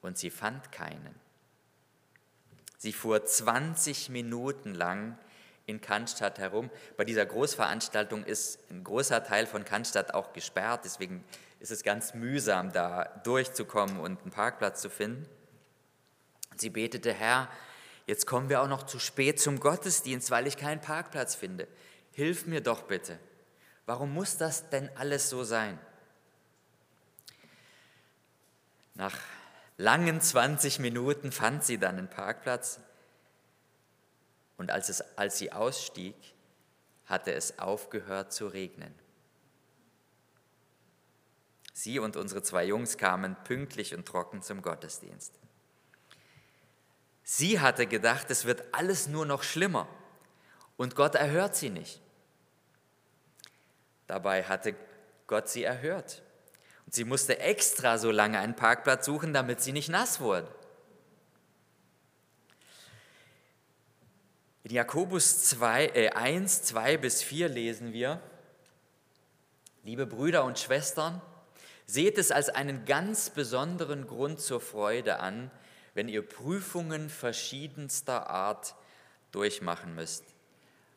und 0.01 0.17
sie 0.17 0.31
fand 0.31 0.71
keinen. 0.71 1.13
Sie 2.79 2.93
fuhr 2.93 3.25
20 3.25 4.11
Minuten 4.11 4.77
lang 4.77 5.19
in 5.67 5.81
Cannstatt 5.81 6.39
herum. 6.39 6.71
Bei 6.97 7.05
dieser 7.05 7.27
Großveranstaltung 7.27 8.23
ist 8.23 8.61
ein 8.71 8.85
großer 8.85 9.25
Teil 9.25 9.45
von 9.49 9.65
Cannstatt 9.65 10.15
auch 10.15 10.33
gesperrt, 10.33 10.83
deswegen 10.85 11.25
ist 11.59 11.73
es 11.73 11.83
ganz 11.83 12.15
mühsam, 12.15 12.71
da 12.73 13.07
durchzukommen 13.25 13.99
und 13.99 14.23
einen 14.23 14.31
Parkplatz 14.31 14.81
zu 14.81 14.89
finden. 14.89 15.29
Sie 16.57 16.71
betete, 16.71 17.13
Herr, 17.13 17.49
Jetzt 18.07 18.27
kommen 18.27 18.49
wir 18.49 18.63
auch 18.63 18.69
noch 18.69 18.85
zu 18.85 18.99
spät 18.99 19.41
zum 19.41 19.61
Gottesdienst, 19.61 20.31
weil 20.31 20.47
ich 20.47 20.57
keinen 20.57 20.81
Parkplatz 20.81 21.35
finde. 21.35 21.69
Hilf 22.13 22.47
mir 22.47 22.61
doch 22.61 22.83
bitte. 22.83 23.19
Warum 23.87 24.13
muss 24.13 24.37
das 24.37 24.69
denn 24.71 24.91
alles 24.97 25.31
so 25.31 25.45
sein? 25.45 25.79
Nach 28.95 29.17
langen 29.77 30.21
20 30.21 30.79
Minuten 30.79 31.33
fand 31.33 31.65
sie 31.65 31.79
dann 31.79 31.99
einen 31.99 32.11
Parkplatz 32.11 32.81
und 34.57 34.71
als, 34.71 34.89
es, 34.89 35.01
als 35.17 35.39
sie 35.39 35.53
ausstieg, 35.53 36.15
hatte 37.07 37.33
es 37.33 37.59
aufgehört 37.59 38.33
zu 38.33 38.47
regnen. 38.47 38.95
Sie 41.73 41.99
und 41.99 42.17
unsere 42.17 42.43
zwei 42.43 42.65
Jungs 42.65 42.99
kamen 42.99 43.37
pünktlich 43.45 43.95
und 43.95 44.07
trocken 44.07 44.43
zum 44.43 44.63
Gottesdienst. 44.63 45.42
Sie 47.25 47.61
hatte 47.61 47.87
gedacht, 47.87 48.31
es 48.31 48.45
wird 48.45 48.63
alles 48.73 49.07
nur 49.07 49.27
noch 49.27 49.43
schlimmer 49.43 49.89
und 50.77 50.97
Gott 50.97 51.15
erhört 51.15 51.55
sie 51.55 51.71
nicht. 51.71 52.01
Dabei 54.07 54.45
hatte 54.45 54.75
Gott 55.27 55.49
sie 55.49 55.65
erhört. 55.65 56.23
Und 56.85 56.95
sie 56.95 57.05
musste 57.05 57.39
extra 57.39 57.99
so 57.99 58.11
lange 58.11 58.39
einen 58.39 58.57
Parkplatz 58.57 59.07
suchen, 59.07 59.33
damit 59.33 59.61
sie 59.61 59.73
nicht 59.73 59.89
nass 59.89 60.21
wurde. 60.21 60.53
In 64.65 64.73
Jakobus 64.73 65.45
2, 65.45 65.87
äh 65.87 66.11
1, 66.11 66.63
2 66.65 66.97
bis 66.97 67.23
4 67.23 67.49
lesen 67.49 67.93
wir, 67.93 68.21
liebe 69.83 70.07
Brüder 70.07 70.45
und 70.45 70.59
Schwestern, 70.59 71.21
seht 71.87 72.17
es 72.19 72.31
als 72.31 72.49
einen 72.49 72.85
ganz 72.85 73.31
besonderen 73.31 74.07
Grund 74.07 74.41
zur 74.41 74.61
Freude 74.61 75.19
an, 75.19 75.51
wenn 75.95 76.09
ihr 76.09 76.27
Prüfungen 76.27 77.11
verschiedenster 77.11 78.31
Art 78.31 78.75
durchmachen 79.31 79.95
müsst. 79.95 80.25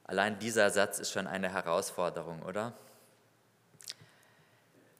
Allein 0.03 0.39
dieser 0.39 0.69
Satz 0.69 0.99
ist 0.99 1.11
schon 1.11 1.27
eine 1.27 1.51
Herausforderung, 1.51 2.41
oder? 2.43 2.73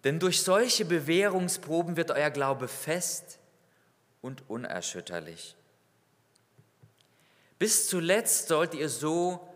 Denn 0.04 0.20
durch 0.20 0.42
solche 0.42 0.86
Bewährungsproben 0.86 1.98
wird 1.98 2.12
euer 2.12 2.30
Glaube 2.30 2.68
fest 2.68 3.40
und 4.22 4.44
unerschütterlich. 4.50 5.56
Bis 7.58 7.88
zuletzt 7.88 8.48
sollt 8.48 8.74
ihr 8.74 8.90
so 8.90 9.48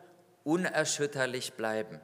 unerschütterlich 0.44 1.54
bleiben, 1.54 2.00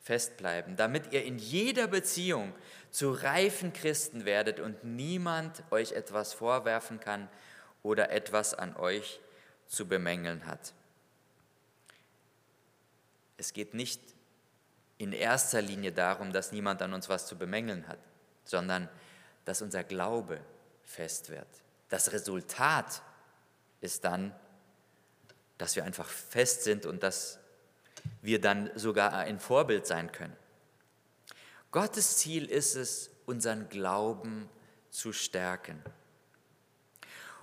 festbleiben, 0.00 0.76
damit 0.76 1.12
ihr 1.12 1.24
in 1.24 1.38
jeder 1.38 1.86
Beziehung 1.86 2.54
zu 2.90 3.12
reifen 3.12 3.72
Christen 3.72 4.24
werdet 4.24 4.60
und 4.60 4.84
niemand 4.84 5.62
euch 5.70 5.92
etwas 5.92 6.32
vorwerfen 6.32 7.00
kann 7.00 7.28
oder 7.82 8.10
etwas 8.10 8.54
an 8.54 8.76
euch 8.76 9.20
zu 9.66 9.86
bemängeln 9.86 10.46
hat. 10.46 10.72
Es 13.36 13.52
geht 13.52 13.74
nicht 13.74 14.00
in 14.98 15.12
erster 15.12 15.62
Linie 15.62 15.92
darum, 15.92 16.32
dass 16.32 16.50
niemand 16.50 16.82
an 16.82 16.92
uns 16.92 17.08
was 17.08 17.26
zu 17.26 17.36
bemängeln 17.36 17.86
hat, 17.86 18.00
sondern 18.44 18.88
dass 19.44 19.62
unser 19.62 19.84
Glaube 19.84 20.40
fest 20.82 21.30
wird. 21.30 21.46
Das 21.88 22.12
Resultat 22.12 23.02
ist 23.80 24.04
dann, 24.04 24.34
dass 25.56 25.76
wir 25.76 25.84
einfach 25.84 26.08
fest 26.08 26.64
sind 26.64 26.84
und 26.84 27.02
dass 27.02 27.38
wir 28.22 28.40
dann 28.40 28.70
sogar 28.74 29.12
ein 29.12 29.38
Vorbild 29.38 29.86
sein 29.86 30.10
können. 30.12 30.36
Gottes 31.70 32.16
Ziel 32.16 32.46
ist 32.46 32.76
es, 32.76 33.10
unseren 33.26 33.68
Glauben 33.68 34.48
zu 34.90 35.12
stärken. 35.12 35.82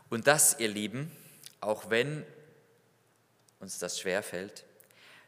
Und 0.10 0.26
das, 0.26 0.60
ihr 0.60 0.68
Lieben, 0.68 1.12
auch 1.62 1.92
wenn 1.92 2.26
uns 3.60 3.78
das 3.78 4.00
schwerfällt, 4.00 4.66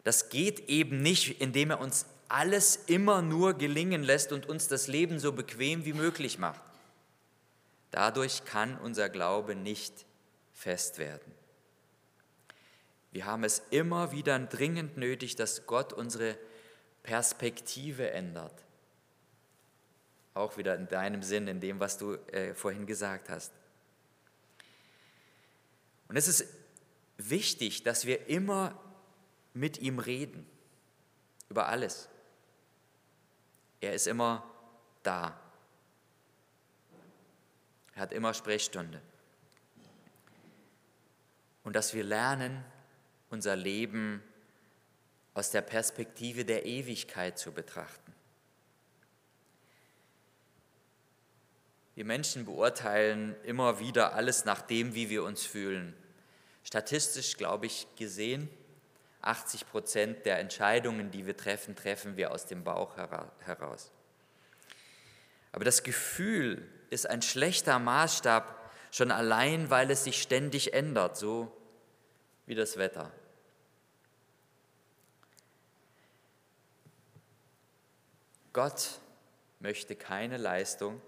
das 0.03 0.29
geht 0.29 0.67
eben 0.67 1.01
nicht, 1.01 1.41
indem 1.41 1.71
er 1.71 1.79
uns 1.79 2.07
alles 2.27 2.75
immer 2.87 3.21
nur 3.21 3.53
gelingen 3.53 4.01
lässt 4.03 4.31
und 4.31 4.47
uns 4.47 4.67
das 4.67 4.87
Leben 4.87 5.19
so 5.19 5.31
bequem 5.31 5.85
wie 5.85 5.93
möglich 5.93 6.39
macht. 6.39 6.61
Dadurch 7.91 8.45
kann 8.45 8.79
unser 8.79 9.09
Glaube 9.09 9.55
nicht 9.55 10.05
fest 10.53 10.97
werden. 10.97 11.31
Wir 13.11 13.25
haben 13.25 13.43
es 13.43 13.61
immer 13.69 14.11
wieder 14.11 14.37
dringend 14.39 14.97
nötig, 14.97 15.35
dass 15.35 15.67
Gott 15.67 15.93
unsere 15.93 16.35
Perspektive 17.03 18.09
ändert 18.09 18.66
auch 20.37 20.57
wieder 20.57 20.75
in 20.75 20.87
deinem 20.87 21.23
Sinn, 21.23 21.47
in 21.47 21.59
dem, 21.59 21.79
was 21.79 21.97
du 21.97 22.15
äh, 22.31 22.53
vorhin 22.53 22.85
gesagt 22.85 23.29
hast. 23.29 23.51
Und 26.07 26.15
es 26.15 26.27
ist 26.27 26.45
wichtig, 27.17 27.83
dass 27.83 28.05
wir 28.05 28.27
immer 28.27 28.79
mit 29.53 29.79
ihm 29.79 29.99
reden, 29.99 30.47
über 31.49 31.67
alles. 31.67 32.09
Er 33.81 33.93
ist 33.93 34.07
immer 34.07 34.43
da. 35.03 35.39
Er 37.95 38.01
hat 38.01 38.13
immer 38.13 38.33
Sprechstunde. 38.33 39.01
Und 41.63 41.75
dass 41.75 41.93
wir 41.93 42.03
lernen, 42.03 42.63
unser 43.29 43.55
Leben 43.55 44.23
aus 45.33 45.51
der 45.51 45.61
Perspektive 45.61 46.45
der 46.45 46.65
Ewigkeit 46.65 47.37
zu 47.37 47.51
betrachten. 47.51 48.06
Wir 51.97 52.05
Menschen 52.05 52.45
beurteilen 52.45 53.35
immer 53.43 53.79
wieder 53.79 54.13
alles 54.13 54.45
nach 54.45 54.61
dem, 54.61 54.93
wie 54.93 55.09
wir 55.09 55.23
uns 55.23 55.43
fühlen. 55.47 55.95
Statistisch, 56.63 57.37
glaube 57.37 57.65
ich, 57.65 57.87
gesehen, 57.95 58.51
80 59.21 59.67
Prozent 59.67 60.23
der 60.27 60.37
Entscheidungen, 60.37 61.09
die 61.09 61.25
wir 61.25 61.35
treffen, 61.35 61.75
treffen 61.75 62.15
wir 62.15 62.29
aus 62.29 62.45
dem 62.45 62.63
Bauch 62.63 62.97
heraus. 62.97 63.89
Aber 65.51 65.65
das 65.65 65.81
Gefühl 65.81 66.69
ist 66.91 67.09
ein 67.09 67.23
schlechter 67.23 67.79
Maßstab, 67.79 68.71
schon 68.91 69.09
allein, 69.09 69.71
weil 69.71 69.89
es 69.89 70.03
sich 70.03 70.21
ständig 70.21 70.75
ändert, 70.75 71.17
so 71.17 71.51
wie 72.45 72.53
das 72.53 72.77
Wetter. 72.77 73.11
Gott 78.53 78.99
möchte 79.59 79.95
keine 79.95 80.37
Leistung, 80.37 81.01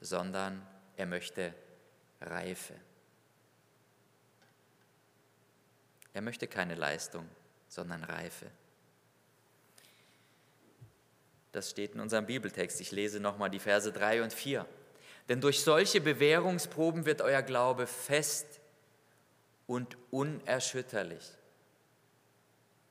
sondern 0.00 0.66
er 0.96 1.06
möchte 1.06 1.54
Reife. 2.20 2.74
Er 6.12 6.22
möchte 6.22 6.46
keine 6.46 6.74
Leistung, 6.74 7.28
sondern 7.68 8.02
Reife. 8.04 8.50
Das 11.52 11.70
steht 11.70 11.94
in 11.94 12.00
unserem 12.00 12.26
Bibeltext. 12.26 12.80
Ich 12.80 12.92
lese 12.92 13.20
nochmal 13.20 13.50
die 13.50 13.58
Verse 13.58 13.90
3 13.90 14.22
und 14.22 14.32
4. 14.32 14.66
Denn 15.28 15.40
durch 15.40 15.62
solche 15.62 16.00
Bewährungsproben 16.00 17.06
wird 17.06 17.22
euer 17.22 17.42
Glaube 17.42 17.86
fest 17.86 18.60
und 19.66 19.96
unerschütterlich, 20.10 21.24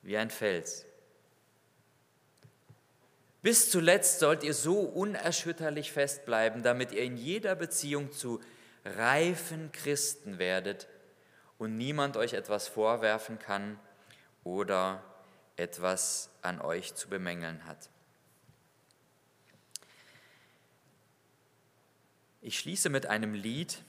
wie 0.02 0.16
ein 0.16 0.30
Fels. 0.30 0.86
Bis 3.42 3.70
zuletzt 3.70 4.18
sollt 4.18 4.42
ihr 4.42 4.54
so 4.54 4.80
unerschütterlich 4.80 5.92
festbleiben, 5.92 6.62
damit 6.62 6.92
ihr 6.92 7.02
in 7.02 7.16
jeder 7.16 7.54
Beziehung 7.54 8.12
zu 8.12 8.40
reifen 8.84 9.72
Christen 9.72 10.38
werdet 10.38 10.88
und 11.58 11.76
niemand 11.76 12.16
euch 12.16 12.34
etwas 12.34 12.68
vorwerfen 12.68 13.38
kann 13.38 13.78
oder 14.44 15.02
etwas 15.56 16.30
an 16.42 16.60
euch 16.60 16.94
zu 16.94 17.08
bemängeln 17.08 17.64
hat. 17.66 17.88
Ich 22.42 22.58
schließe 22.58 22.88
mit 22.88 23.06
einem 23.06 23.34
Lied, 23.34 23.82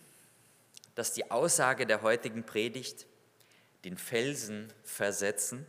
das 0.96 1.14
die 1.14 1.32
Aussage 1.32 1.86
der 1.86 2.02
heutigen 2.02 2.46
Predigt, 2.46 3.06
den 3.86 3.98
Felsen 3.98 4.72
versetzen, 4.84 5.66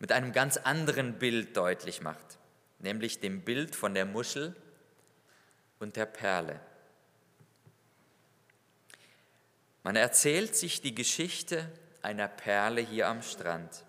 mit 0.00 0.10
einem 0.10 0.32
ganz 0.32 0.56
anderen 0.56 1.18
Bild 1.20 1.56
deutlich 1.56 2.02
macht, 2.02 2.38
nämlich 2.78 3.20
dem 3.20 3.42
Bild 3.42 3.74
von 3.74 3.94
der 3.94 4.06
Muschel 4.06 4.54
und 5.78 5.96
der 5.96 6.06
Perle. 6.06 6.60
Man 9.82 9.96
erzählt 9.96 10.56
sich 10.56 10.80
die 10.80 10.94
Geschichte 10.94 11.70
einer 12.02 12.28
Perle 12.28 12.80
hier 12.80 13.08
am 13.08 13.22
Strand. 13.22 13.84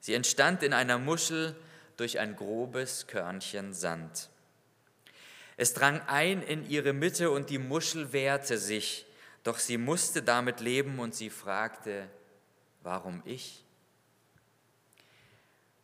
Sie 0.00 0.14
entstand 0.14 0.62
in 0.62 0.72
einer 0.72 0.98
Muschel 0.98 1.56
durch 1.96 2.18
ein 2.18 2.36
grobes 2.36 3.06
Körnchen 3.06 3.72
Sand. 3.72 4.28
Es 5.56 5.72
drang 5.72 6.02
ein 6.06 6.42
in 6.42 6.68
ihre 6.68 6.92
Mitte 6.92 7.30
und 7.30 7.48
die 7.48 7.58
Muschel 7.58 8.12
wehrte 8.12 8.58
sich, 8.58 9.06
doch 9.42 9.58
sie 9.58 9.78
musste 9.78 10.22
damit 10.22 10.60
leben 10.60 10.98
und 10.98 11.14
sie 11.14 11.30
fragte, 11.30 12.10
warum 12.82 13.22
ich? 13.24 13.64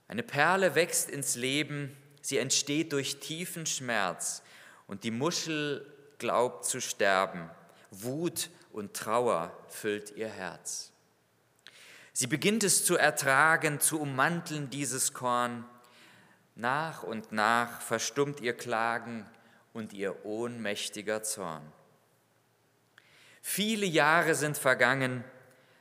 Eine 0.09 0.23
Perle 0.23 0.75
wächst 0.75 1.09
ins 1.09 1.37
Leben, 1.37 1.97
sie 2.23 2.39
entsteht 2.39 2.93
durch 2.93 3.21
tiefen 3.21 3.67
Schmerz 3.67 4.43
und 4.87 5.05
die 5.05 5.11
Muschel 5.11 5.87
glaubt 6.19 6.65
zu 6.65 6.81
sterben. 6.81 7.51
Wut 7.91 8.49
und 8.73 8.95
Trauer 8.95 9.55
füllt 9.69 10.17
ihr 10.17 10.29
Herz. 10.29 10.93
Sie 12.15 12.27
beginnt 12.27 12.65
es 12.65 12.85
zu 12.85 12.97
ertragen, 12.97 13.81
zu 13.81 14.01
ummanteln 14.01 14.71
dieses 14.71 15.13
Korn. 15.13 15.65
Nach 16.55 17.03
und 17.03 17.33
nach 17.33 17.81
verstummt 17.81 18.41
ihr 18.41 18.57
Klagen 18.57 19.29
und 19.73 19.93
ihr 19.93 20.25
ohnmächtiger 20.25 21.23
Zorn. 21.23 21.63
Viele 23.41 23.87
Jahre 23.87 24.35
sind 24.35 24.57
vergangen, 24.57 25.25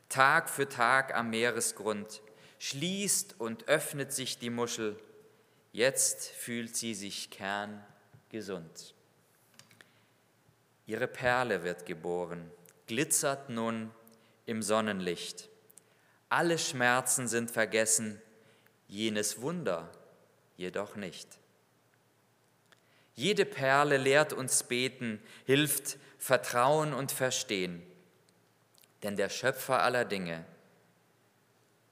Tag 0.10 0.50
für 0.50 0.68
Tag 0.68 1.14
am 1.14 1.30
Meeresgrund, 1.30 2.22
schließt 2.60 3.40
und 3.40 3.68
öffnet 3.68 4.12
sich 4.12 4.40
die 4.40 4.50
Muschel, 4.50 5.00
jetzt 5.72 6.28
fühlt 6.28 6.76
sie 6.76 6.94
sich 6.94 7.30
kerngesund. 7.30 8.94
Ihre 10.86 11.08
Perle 11.08 11.64
wird 11.64 11.86
geboren, 11.86 12.52
glitzert 12.88 13.50
nun 13.50 13.92
im 14.46 14.62
Sonnenlicht. 14.62 15.48
Alle 16.30 16.58
Schmerzen 16.58 17.28
sind 17.28 17.52
vergessen, 17.52 18.22
jenes 18.88 19.42
Wunder 19.42 19.90
jedoch 20.58 20.96
nicht. 20.96 21.28
Jede 23.16 23.46
Perle 23.46 23.98
lehrt 23.98 24.34
uns 24.34 24.64
beten, 24.64 25.22
hilft 25.46 25.98
Vertrauen 26.18 26.94
und 26.94 27.12
Verstehen. 27.12 27.84
Denn 29.04 29.16
der 29.16 29.30
Schöpfer 29.30 29.82
aller 29.82 30.06
Dinge 30.06 30.46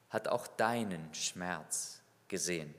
hat 0.10 0.28
auch 0.28 0.48
deinen 0.48 1.14
Schmerz 1.14 2.02
gesehen. 2.28 2.74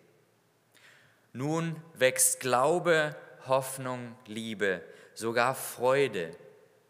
Nun 1.33 1.81
wächst 1.95 2.41
Glaube, 2.41 3.17
Hoffnung, 3.47 4.17
Liebe, 4.27 4.83
sogar 5.15 5.55
Freude 5.55 6.37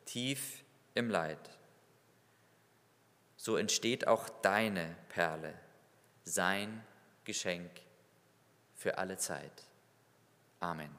tief 0.05 0.65
im 0.95 1.11
Leid. 1.11 1.39
So 3.37 3.57
entsteht 3.57 4.07
auch 4.07 4.29
deine 4.29 4.97
Perle, 5.09 5.55
sein 6.25 6.85
Geschenk 7.25 7.71
für 8.75 8.99
alle 8.99 9.17
Zeit. 9.17 9.65
Amen. 10.59 10.91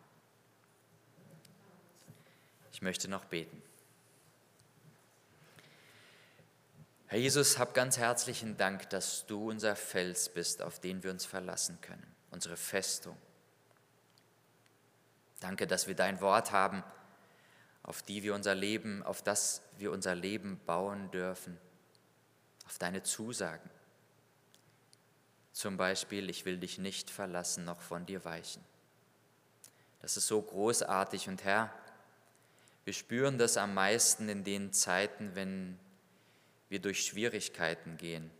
Ich 2.71 2.82
möchte 2.82 3.08
noch 3.08 3.25
beten. 3.25 3.62
Herr 7.08 7.19
Jesus, 7.19 7.60
hab 7.60 7.73
ganz 7.73 7.97
herzlichen 7.97 8.56
Dank, 8.56 8.89
dass 8.89 9.25
du 9.25 9.49
unser 9.49 9.75
Fels 9.75 10.30
bist, 10.30 10.62
auf 10.62 10.80
den 10.80 11.04
wir 11.04 11.12
uns 11.12 11.25
verlassen 11.25 11.77
können, 11.82 12.15
unsere 12.32 12.56
Festung. 12.56 13.17
Danke, 15.41 15.67
dass 15.67 15.88
wir 15.88 15.95
dein 15.95 16.21
Wort 16.21 16.51
haben, 16.51 16.84
auf 17.84 18.04
die 18.04 18.23
wir 18.23 18.34
unser 18.36 18.56
Leben, 18.56 19.04
auf 19.04 19.21
das 19.21 19.62
wir 19.77 19.91
unser 19.91 20.15
Leben 20.15 20.62
bauen 20.65 21.12
dürfen, 21.12 21.58
auf 22.67 22.77
deine 22.77 23.04
Zusagen. 23.04 23.69
Zum 25.51 25.77
Beispiel, 25.77 26.30
ich 26.30 26.45
will 26.45 26.58
dich 26.58 26.77
nicht 26.77 27.10
verlassen, 27.10 27.65
noch 27.65 27.82
von 27.82 28.06
dir 28.06 28.23
weichen. 28.23 28.63
Das 30.01 30.15
ist 30.15 30.27
so 30.27 30.41
großartig 30.41 31.27
und 31.27 31.43
Herr, 31.43 31.73
wir 32.86 32.93
spüren 32.93 33.38
das 33.38 33.58
am 33.58 33.73
meisten 33.73 34.30
in 34.30 34.43
den 34.43 34.73
Zeiten, 34.73 35.36
wenn 35.36 35.77
wir 36.69 36.80
durch 36.80 37.04
Schwierigkeiten 37.06 37.97
gehen. 37.97 38.32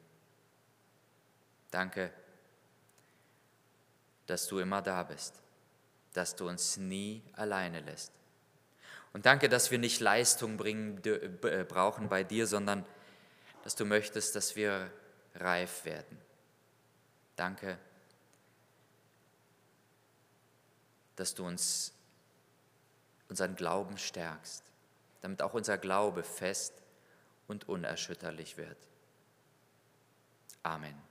Danke, 1.72 2.12
dass 4.26 4.48
du 4.48 4.60
immer 4.60 4.82
da 4.82 5.04
bist, 5.04 5.42
dass 6.13 6.36
du 6.36 6.47
uns 6.47 6.78
nie 6.78 7.24
alleine 7.34 7.82
lässt. 7.82 8.12
Und 9.13 9.26
danke, 9.26 9.50
dass 9.50 9.71
wir 9.71 9.78
nicht 9.78 10.00
Leistung 10.00 10.58
bringen, 10.58 11.02
äh, 11.04 11.65
brauchen 11.67 12.10
bei 12.10 12.24
dir, 12.24 12.47
sondern 12.47 12.86
dass 13.63 13.76
du 13.76 13.86
möchtest, 13.86 14.36
dass 14.36 14.56
wir 14.56 14.91
reif 15.36 15.86
werden. 15.86 16.17
Danke, 17.36 17.78
dass 21.15 21.34
du 21.34 21.45
uns 21.45 21.93
unseren 23.30 23.56
Glauben 23.56 23.97
stärkst, 23.97 24.63
damit 25.21 25.41
auch 25.41 25.54
unser 25.54 25.78
Glaube 25.78 26.24
fest 26.24 26.74
und 27.47 27.67
unerschütterlich 27.69 28.58
wird. 28.58 28.78
Amen. 30.63 31.11